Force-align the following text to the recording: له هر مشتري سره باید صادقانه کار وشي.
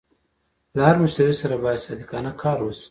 له 0.75 0.81
هر 0.87 0.95
مشتري 1.03 1.33
سره 1.41 1.55
باید 1.63 1.83
صادقانه 1.87 2.31
کار 2.43 2.57
وشي. 2.61 2.79